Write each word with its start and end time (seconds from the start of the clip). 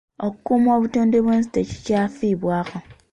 Okukuuma 0.25 0.69
obutonde 0.77 1.17
bw'ensi 1.23 1.49
tekikyafiibwako. 1.55 2.77